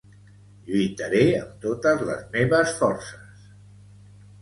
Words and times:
Lluitaré 0.69 1.21
amb 1.41 1.53
totes 1.67 2.03
les 2.09 2.27
meves 2.39 2.75
forces 2.83 3.49